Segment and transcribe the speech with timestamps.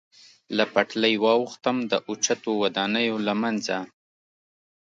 [0.57, 3.77] له پټلۍ واوښتم، د اوچتو ودانیو له منځه.